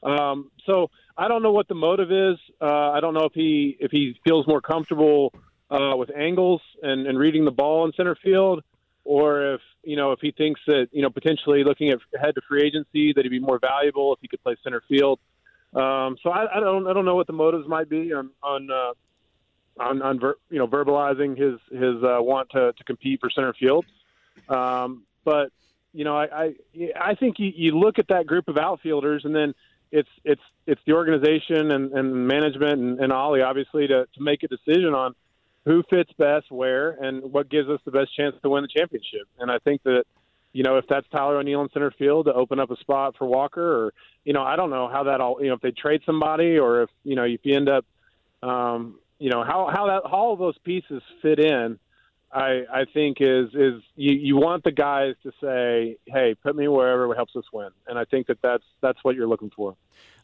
Um, 0.04 0.52
so 0.66 0.90
I 1.18 1.28
don't 1.28 1.44
know 1.44 1.52
what 1.52 1.68
the 1.68 1.76
motive 1.76 2.12
is. 2.12 2.38
Uh, 2.60 2.92
I 2.92 3.00
don't 3.00 3.14
know 3.14 3.26
if 3.26 3.34
he 3.34 3.78
if 3.80 3.92
he 3.92 4.20
feels 4.24 4.48
more 4.48 4.62
comfortable 4.62 5.34
uh, 5.70 5.96
with 5.96 6.10
angles 6.16 6.62
and, 6.82 7.08
and 7.08 7.18
reading 7.18 7.46
the 7.46 7.52
ball 7.52 7.86
in 7.86 7.94
center 7.94 8.16
field, 8.16 8.64
or 9.04 9.56
if 9.56 9.62
you 9.84 9.96
know 9.96 10.12
if 10.12 10.20
he 10.22 10.32
thinks 10.32 10.60
that 10.68 10.90
you 10.92 11.02
know 11.02 11.10
potentially 11.10 11.64
looking 11.64 11.90
at 11.90 12.00
head 12.20 12.36
to 12.36 12.42
free 12.48 12.64
agency 12.64 13.14
that 13.14 13.24
he'd 13.24 13.30
be 13.30 13.40
more 13.40 13.60
valuable 13.60 14.14
if 14.14 14.20
he 14.22 14.28
could 14.28 14.42
play 14.44 14.56
center 14.64 14.82
field. 14.88 15.20
Um, 15.74 16.18
so 16.22 16.30
I, 16.30 16.58
I 16.58 16.60
don't 16.60 16.88
I 16.88 16.94
don't 16.94 17.06
know 17.06 17.16
what 17.16 17.28
the 17.28 17.34
motives 17.34 17.68
might 17.68 17.90
be 17.90 18.14
on 18.14 18.32
on 18.44 18.70
uh, 18.72 18.94
on, 19.82 20.02
on 20.02 20.20
ver, 20.20 20.36
you 20.50 20.60
know 20.60 20.68
verbalizing 20.68 21.38
his 21.38 21.60
his 21.72 22.04
uh, 22.04 22.22
want 22.22 22.50
to, 22.52 22.74
to 22.74 22.84
compete 22.84 23.20
for 23.20 23.30
center 23.30 23.54
field. 23.54 23.86
Um, 24.50 25.04
but 25.24 25.52
you 25.94 26.04
know 26.04 26.18
I 26.18 26.26
I, 26.26 26.54
I 27.00 27.16
think 27.16 27.40
you, 27.40 27.52
you 27.56 27.78
look 27.78 28.00
at 28.00 28.10
that 28.10 28.26
group 28.28 28.48
of 28.48 28.58
outfielders 28.58 29.24
and 29.26 29.34
then 29.34 29.54
it's 29.92 30.10
it's 30.24 30.42
it's 30.66 30.82
the 30.86 30.94
organization 30.94 31.72
and, 31.72 31.92
and 31.92 32.28
management 32.28 32.80
and, 32.82 33.00
and 33.00 33.12
Ollie 33.12 33.42
obviously 33.42 33.88
to, 33.88 34.06
to 34.06 34.22
make 34.22 34.44
a 34.44 34.48
decision 34.48 34.94
on 34.94 35.14
who 35.66 35.84
fits 35.90 36.12
best 36.18 36.52
where 36.52 36.92
and 36.92 37.22
what 37.32 37.50
gives 37.50 37.70
us 37.70 37.80
the 37.86 37.92
best 37.92 38.16
chance 38.16 38.36
to 38.42 38.50
win 38.50 38.64
the 38.64 38.68
championship. 38.68 39.28
And 39.40 39.52
I 39.52 39.60
think 39.60 39.84
that, 39.84 40.06
you 40.54 40.64
know, 40.64 40.78
if 40.78 40.86
that's 40.90 41.08
Tyler 41.10 41.38
O'Neill 41.38 41.62
in 41.62 41.70
center 41.70 41.92
field 41.92 42.26
to 42.26 42.34
open 42.34 42.60
up 42.60 42.72
a 42.72 42.78
spot 42.78 43.16
for 43.18 43.28
Walker, 43.28 43.86
or 43.86 43.94
you 44.26 44.34
know, 44.34 44.42
I 44.42 44.56
don't 44.56 44.70
know 44.70 44.90
how 44.90 45.04
that 45.04 45.22
all, 45.22 45.38
you 45.42 45.50
know, 45.50 45.56
if 45.56 45.62
they 45.62 45.72
trade 45.72 46.02
somebody 46.06 46.58
or 46.58 46.84
if 46.84 46.90
you 47.04 47.16
know 47.16 47.24
if 47.24 47.42
you 47.44 47.56
end 47.56 47.70
up, 47.70 47.86
um, 48.42 49.00
you 49.20 49.30
know, 49.30 49.44
how 49.44 49.70
how 49.74 49.88
that 49.88 50.02
how 50.10 50.18
all 50.18 50.36
those 50.36 50.58
pieces 50.60 51.02
fit 51.22 51.40
in. 51.40 51.80
I, 52.34 52.64
I 52.72 52.86
think 52.94 53.18
is 53.20 53.50
is 53.54 53.82
you, 53.96 54.14
you 54.14 54.36
want 54.38 54.64
the 54.64 54.72
guys 54.72 55.16
to 55.24 55.32
say, 55.42 55.98
hey, 56.08 56.36
put 56.42 56.56
me 56.56 56.68
wherever 56.68 57.14
helps 57.14 57.36
us 57.36 57.44
win, 57.52 57.70
and 57.88 58.00
I 58.00 58.06
think 58.06 58.28
that 58.28 58.42
that's 58.42 58.64
that's 58.82 59.00
what 59.04 59.16
you're 59.16 59.28
looking 59.28 59.52
for. 59.56 59.76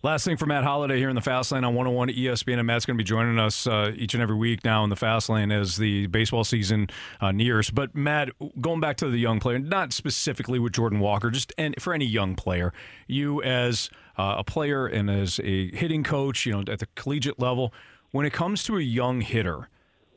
Last 0.04 0.24
thing 0.24 0.38
for 0.38 0.46
Matt 0.46 0.64
Holliday 0.64 1.00
here 1.00 1.10
in 1.10 1.16
the 1.16 1.22
Fast 1.22 1.52
Lane 1.52 1.64
on 1.64 1.74
101 1.74 2.10
ESPN, 2.10 2.60
and 2.60 2.68
Matt's 2.68 2.86
going 2.86 2.96
to 2.96 3.04
be 3.04 3.08
joining 3.08 3.40
us 3.40 3.66
uh, 3.66 3.92
each 3.96 4.14
and 4.14 4.22
every 4.22 4.36
week 4.36 4.64
now 4.64 4.84
in 4.84 4.92
the 4.92 4.96
Fast 4.96 5.28
Lane 5.28 5.52
as 5.52 5.76
the 5.76 6.06
baseball 6.08 6.44
season 6.44 6.88
uh, 7.20 7.32
nears. 7.32 7.72
But 7.72 7.96
Matt, 7.96 8.30
going 8.62 8.80
back 8.80 8.98
to 8.98 9.10
the 9.10 9.18
young 9.18 9.40
player, 9.40 9.58
not 9.58 9.94
specifically 9.94 10.60
with 10.60 10.74
Jordan 10.74 11.00
Walker, 11.00 11.32
just 11.32 11.52
and 11.58 11.74
for 11.82 11.94
any 11.94 12.06
young 12.06 12.36
player, 12.36 12.74
you 13.08 13.42
as 13.42 13.90
uh, 14.18 14.36
a 14.38 14.44
player 14.44 14.86
and 14.86 15.10
as 15.10 15.40
a 15.44 15.76
hitting 15.76 16.04
coach, 16.04 16.46
you 16.46 16.54
know, 16.54 16.72
at 16.72 16.80
the 16.80 16.88
collegiate 16.96 17.40
level, 17.40 17.74
when 18.12 18.26
it 18.26 18.34
comes 18.34 18.64
to 18.64 18.78
a 18.78 18.82
young 18.82 19.22
hitter 19.22 19.68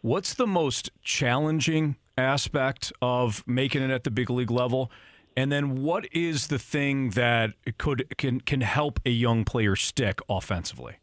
What's 0.02 0.32
the 0.32 0.46
most 0.46 0.90
challenging 1.02 1.96
aspect 2.16 2.92
of 3.02 3.46
making 3.46 3.82
it 3.82 3.90
at 3.90 4.04
the 4.04 4.10
big 4.10 4.30
league 4.30 4.50
level? 4.50 4.90
And 5.36 5.52
then 5.52 5.82
what 5.82 6.06
is 6.12 6.46
the 6.46 6.58
thing 6.58 7.10
that 7.10 7.50
could 7.78 8.16
can 8.16 8.40
can 8.40 8.62
help 8.62 8.98
a 9.04 9.10
young 9.10 9.44
player 9.44 9.76
stick 9.76 10.20
offensively? 10.28 10.96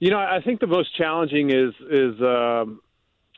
You 0.00 0.10
know, 0.10 0.18
I 0.18 0.40
think 0.44 0.60
the 0.60 0.66
most 0.66 0.96
challenging 0.96 1.50
is 1.50 1.72
is 1.90 2.20
um, 2.20 2.80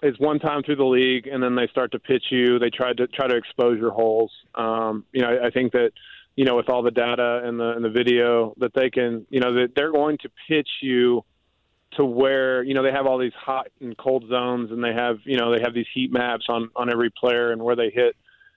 is 0.03 0.19
one 0.19 0.39
time 0.39 0.63
through 0.63 0.77
the 0.77 0.85
league, 0.85 1.27
and 1.27 1.43
then 1.43 1.55
they 1.55 1.67
start 1.69 1.93
to 1.93 1.99
pitch 1.99 2.25
you. 2.31 2.59
They 2.59 2.71
try 2.71 2.95
to 2.95 3.07
try 3.09 3.29
to 3.29 3.37
expose 3.37 3.79
your 3.79 3.93
holes. 3.93 4.33
Um, 4.55 5.05
you 5.13 5.23
know, 5.23 5.29
I, 5.29 5.49
I 5.49 5.51
think 5.51 5.73
that 5.73 5.91
you 6.35 6.45
know 6.45 6.57
with 6.57 6.69
all 6.69 6.83
the 6.83 6.91
data 6.91 7.43
and 7.45 7.61
the 7.61 7.73
and 7.77 7.85
the 7.85 7.91
video 7.91 8.55
that 8.59 8.73
they 8.75 8.91
can, 8.91 9.27
you 9.29 9.41
know, 9.41 9.53
that 9.55 9.75
they're 9.77 9.93
going 9.93 10.19
to 10.19 10.31
pitch 10.49 10.69
you 10.81 11.25
to 11.97 12.05
where 12.05 12.63
you 12.63 12.75
know 12.75 12.83
they 12.83 12.93
have 12.93 13.07
all 13.07 13.19
these 13.19 13.33
hot 13.35 13.69
and 13.81 13.97
cold 13.97 14.25
zones, 14.29 14.71
and 14.71 14.83
they 14.83 14.93
have 14.93 15.19
you 15.25 15.37
know 15.37 15.55
they 15.55 15.63
have 15.63 15.75
these 15.75 15.87
heat 15.95 16.13
maps 16.13 16.47
on 16.49 16.71
on 16.77 16.91
every 16.91 17.11
player 17.11 17.53
and 17.53 17.63
where 17.63 17.77
they 17.77 17.91
hit, 17.91 18.17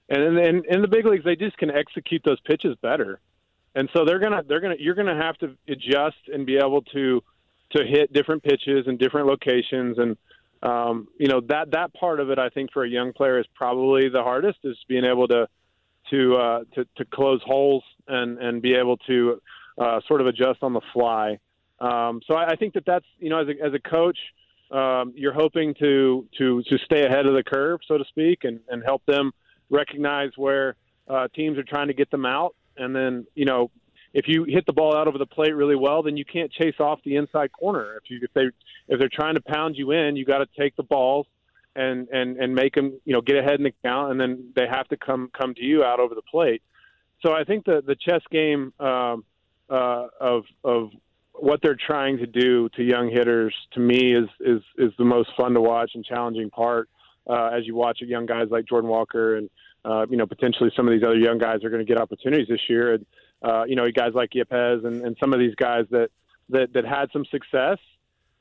and 0.09 0.37
then 0.37 0.63
in 0.69 0.81
the 0.81 0.87
big 0.87 1.05
leagues 1.05 1.23
they 1.23 1.35
just 1.35 1.57
can 1.57 1.69
execute 1.69 2.21
those 2.25 2.39
pitches 2.41 2.75
better, 2.81 3.19
and 3.75 3.89
so 3.95 4.05
they're 4.05 4.19
gonna 4.19 4.43
they're 4.47 4.61
gonna 4.61 4.75
you're 4.79 4.95
gonna 4.95 5.21
have 5.21 5.37
to 5.37 5.55
adjust 5.67 6.17
and 6.33 6.45
be 6.45 6.57
able 6.57 6.81
to 6.81 7.21
to 7.71 7.83
hit 7.85 8.13
different 8.13 8.43
pitches 8.43 8.87
and 8.87 8.99
different 8.99 9.27
locations 9.27 9.97
and. 9.97 10.17
Um, 10.63 11.09
you 11.19 11.27
know 11.27 11.41
that 11.49 11.71
that 11.71 11.93
part 11.93 12.19
of 12.19 12.31
it, 12.31 12.39
I 12.39 12.49
think, 12.49 12.71
for 12.71 12.83
a 12.83 12.89
young 12.89 13.13
player 13.13 13.39
is 13.39 13.45
probably 13.53 14.09
the 14.09 14.23
hardest. 14.23 14.57
Is 14.63 14.77
being 14.87 15.03
able 15.03 15.27
to 15.27 15.47
to 16.09 16.35
uh, 16.35 16.59
to, 16.73 16.85
to 16.97 17.05
close 17.05 17.41
holes 17.45 17.83
and 18.07 18.39
and 18.39 18.61
be 18.61 18.73
able 18.73 18.97
to 18.97 19.41
uh, 19.77 19.99
sort 20.07 20.21
of 20.21 20.27
adjust 20.27 20.63
on 20.63 20.73
the 20.73 20.81
fly. 20.93 21.39
Um, 21.85 22.21
so 22.27 22.33
I, 22.33 22.53
I, 22.53 22.55
think 22.55 22.73
that 22.73 22.83
that's 22.85 23.05
you 23.19 23.29
know 23.29 23.39
as 23.39 23.47
a, 23.47 23.63
as 23.63 23.73
a 23.73 23.79
coach, 23.79 24.17
um, 24.71 25.13
you're 25.15 25.33
hoping 25.33 25.75
to 25.75 26.25
to 26.39 26.63
to 26.63 26.77
stay 26.79 27.05
ahead 27.05 27.27
of 27.27 27.35
the 27.35 27.43
curve, 27.43 27.81
so 27.87 27.97
to 27.97 28.05
speak, 28.05 28.43
and, 28.43 28.59
and 28.69 28.83
help 28.83 29.05
them 29.05 29.31
recognize 29.69 30.31
where 30.35 30.75
uh, 31.07 31.27
teams 31.35 31.59
are 31.59 31.63
trying 31.63 31.87
to 31.87 31.93
get 31.93 32.09
them 32.09 32.25
out, 32.25 32.55
and 32.77 32.95
then 32.95 33.27
you 33.35 33.45
know 33.45 33.69
if 34.15 34.27
you 34.27 34.45
hit 34.45 34.65
the 34.65 34.73
ball 34.73 34.95
out 34.95 35.07
over 35.07 35.17
the 35.19 35.27
plate 35.27 35.53
really 35.53 35.75
well, 35.75 36.01
then 36.01 36.17
you 36.17 36.25
can't 36.25 36.51
chase 36.51 36.75
off 36.79 36.99
the 37.03 37.17
inside 37.17 37.51
corner. 37.51 37.97
If 38.01 38.09
you 38.09 38.19
if 38.23 38.33
they 38.33 38.45
if 38.87 38.97
they're 38.97 39.09
trying 39.11 39.35
to 39.35 39.41
pound 39.41 39.75
you 39.77 39.91
in, 39.91 40.15
you 40.15 40.25
got 40.25 40.39
to 40.39 40.47
take 40.57 40.75
the 40.77 40.83
balls 40.83 41.27
and 41.75 42.07
and 42.09 42.37
and 42.37 42.55
make 42.55 42.73
them 42.73 42.99
you 43.05 43.13
know 43.13 43.21
get 43.21 43.37
ahead 43.37 43.59
in 43.59 43.63
the 43.63 43.73
count, 43.83 44.11
and 44.11 44.19
then 44.19 44.53
they 44.55 44.65
have 44.67 44.87
to 44.87 44.97
come 44.97 45.29
come 45.39 45.53
to 45.53 45.61
you 45.61 45.83
out 45.83 45.99
over 45.99 46.15
the 46.15 46.23
plate. 46.23 46.63
So 47.23 47.33
I 47.33 47.43
think 47.43 47.65
the 47.65 47.83
the 47.85 47.95
chess 47.95 48.21
game 48.31 48.73
um, 48.79 49.23
uh, 49.69 50.07
of 50.19 50.45
of 50.63 50.89
what 51.39 51.59
they're 51.61 51.77
trying 51.87 52.17
to 52.17 52.27
do 52.27 52.69
to 52.69 52.83
young 52.83 53.09
hitters 53.09 53.53
to 53.73 53.79
me 53.79 54.15
is 54.15 54.29
is 54.39 54.61
is 54.77 54.91
the 54.97 55.05
most 55.05 55.29
fun 55.37 55.53
to 55.53 55.61
watch 55.61 55.91
and 55.95 56.05
challenging 56.05 56.49
part 56.49 56.89
uh, 57.29 57.49
as 57.53 57.65
you 57.65 57.75
watch 57.75 57.99
young 58.01 58.25
guys 58.25 58.47
like 58.49 58.65
Jordan 58.65 58.89
Walker 58.89 59.37
and 59.37 59.49
uh, 59.83 60.05
you 60.09 60.17
know 60.17 60.25
potentially 60.25 60.71
some 60.75 60.87
of 60.87 60.93
these 60.93 61.03
other 61.03 61.17
young 61.17 61.37
guys 61.37 61.63
are 61.63 61.69
going 61.69 61.85
to 61.85 61.91
get 61.91 61.99
opportunities 61.99 62.47
this 62.47 62.61
year. 62.69 62.93
And 62.93 63.05
uh, 63.41 63.63
you 63.65 63.75
know 63.75 63.89
guys 63.91 64.11
like 64.13 64.31
Yepez 64.31 64.85
and, 64.85 65.01
and 65.05 65.17
some 65.19 65.33
of 65.33 65.39
these 65.39 65.55
guys 65.55 65.85
that 65.91 66.09
that 66.49 66.73
that 66.73 66.85
had 66.85 67.09
some 67.11 67.25
success 67.25 67.77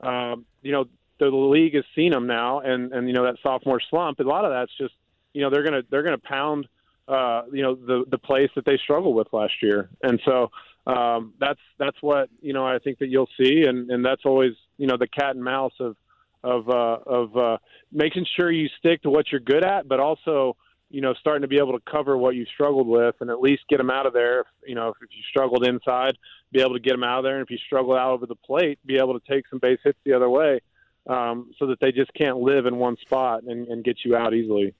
um, 0.01 0.45
you 0.61 0.71
know 0.71 0.85
the 1.19 1.27
league 1.27 1.75
has 1.75 1.85
seen 1.95 2.11
them 2.11 2.27
now. 2.27 2.59
And 2.59 2.93
and 2.93 3.07
you 3.07 3.13
know 3.13 3.23
that 3.23 3.35
sophomore 3.41 3.81
slump 3.89 4.19
a 4.19 4.23
lot 4.23 4.45
of 4.45 4.51
that's 4.51 4.75
just 4.77 4.93
you 5.33 5.41
know 5.41 5.49
they're 5.49 5.63
gonna 5.63 5.83
they're 5.89 6.03
gonna 6.03 6.17
pound 6.17 6.67
uh, 7.07 7.43
you 7.51 7.61
know 7.61 7.75
the 7.75 8.05
the 8.09 8.17
place 8.17 8.49
that 8.55 8.65
they 8.65 8.77
struggled 8.77 9.15
with 9.15 9.27
last 9.31 9.53
year. 9.61 9.89
And 10.03 10.19
so 10.25 10.51
um, 10.87 11.33
that's 11.39 11.59
that's 11.79 11.97
what 12.01 12.29
you 12.41 12.53
know 12.53 12.65
I 12.65 12.79
think 12.79 12.99
that 12.99 13.07
you'll 13.07 13.29
see, 13.39 13.63
and 13.63 13.89
and 13.89 14.05
that's 14.05 14.21
always 14.25 14.53
you 14.77 14.87
know 14.87 14.97
the 14.97 15.07
cat 15.07 15.35
and 15.35 15.43
mouse 15.43 15.73
of 15.79 15.95
of 16.43 16.69
uh, 16.69 16.97
of 17.05 17.35
uh, 17.35 17.57
making 17.91 18.25
sure 18.35 18.51
you 18.51 18.69
stick 18.79 19.01
to 19.01 19.09
what 19.09 19.31
you're 19.31 19.41
good 19.41 19.65
at, 19.65 19.87
but 19.87 19.99
also 19.99 20.55
you 20.91 21.01
know 21.01 21.13
starting 21.19 21.41
to 21.41 21.47
be 21.47 21.57
able 21.57 21.73
to 21.73 21.83
cover 21.91 22.17
what 22.17 22.35
you 22.35 22.45
struggled 22.53 22.87
with, 22.87 23.15
and 23.19 23.31
at 23.31 23.39
least 23.39 23.63
get 23.67 23.77
them 23.77 23.89
out 23.89 24.05
of 24.05 24.13
there. 24.13 24.45
You 24.65 24.75
know, 24.75 24.89
if, 24.89 24.97
if 25.01 25.09
you 25.11 25.23
struggled 25.29 25.67
inside, 25.67 26.17
be 26.51 26.61
able 26.61 26.73
to 26.73 26.79
get 26.79 26.91
them 26.91 27.03
out 27.03 27.19
of 27.19 27.23
there, 27.23 27.37
and 27.37 27.43
if 27.43 27.49
you 27.49 27.57
struggle 27.65 27.95
out 27.95 28.11
over 28.11 28.27
the 28.27 28.35
plate, 28.35 28.77
be 28.85 28.97
able 28.97 29.19
to 29.19 29.31
take 29.31 29.47
some 29.49 29.59
base 29.59 29.79
hits 29.83 29.97
the 30.05 30.13
other 30.13 30.29
way, 30.29 30.59
um, 31.07 31.51
so 31.57 31.65
that 31.65 31.79
they 31.79 31.91
just 31.91 32.13
can't 32.13 32.37
live 32.37 32.67
in 32.67 32.75
one 32.77 32.95
spot 33.01 33.41
and, 33.43 33.67
and 33.69 33.83
get 33.83 33.97
you 34.05 34.15
out 34.15 34.35
easily. 34.35 34.75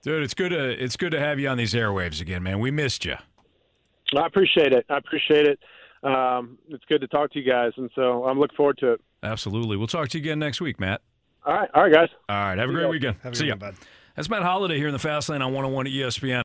Dude, 0.00 0.22
it's 0.22 0.34
good 0.34 0.50
to 0.50 0.82
it's 0.82 0.96
good 0.96 1.12
to 1.12 1.20
have 1.20 1.38
you 1.38 1.48
on 1.48 1.58
these 1.58 1.74
airwaves 1.74 2.22
again, 2.22 2.42
man. 2.42 2.58
We 2.58 2.70
missed 2.70 3.04
you. 3.04 3.16
I 4.16 4.26
appreciate 4.26 4.72
it. 4.72 4.86
I 4.88 4.98
appreciate 4.98 5.46
it. 5.46 5.58
Um, 6.02 6.58
it's 6.68 6.84
good 6.86 7.00
to 7.00 7.08
talk 7.08 7.32
to 7.32 7.40
you 7.40 7.50
guys, 7.50 7.72
and 7.76 7.90
so 7.94 8.24
I'm 8.24 8.38
looking 8.38 8.56
forward 8.56 8.78
to 8.78 8.92
it. 8.92 9.00
Absolutely. 9.22 9.76
We'll 9.76 9.86
talk 9.86 10.08
to 10.10 10.18
you 10.18 10.22
again 10.22 10.38
next 10.38 10.60
week, 10.60 10.78
Matt. 10.78 11.00
All 11.46 11.54
right. 11.54 11.70
All 11.74 11.82
right, 11.84 11.92
guys. 11.92 12.08
All 12.28 12.36
right. 12.36 12.58
Have 12.58 12.68
a 12.68 12.72
great 12.72 12.88
weekend. 12.88 13.16
Have 13.22 13.36
See 13.36 13.46
you. 13.46 13.54
That's 14.16 14.28
Matt 14.28 14.42
Holliday 14.42 14.76
here 14.76 14.86
in 14.86 14.92
the 14.92 14.98
Fast 14.98 15.28
Lane 15.28 15.42
on 15.42 15.52
101 15.52 15.86
ESPN. 15.86 16.42